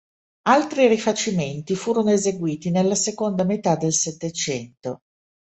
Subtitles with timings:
[0.49, 5.01] Altri rifacimenti furono eseguiti nella seconda metà del Settecento.